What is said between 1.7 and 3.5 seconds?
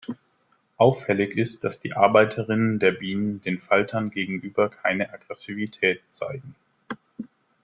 die Arbeiterinnen der Bienen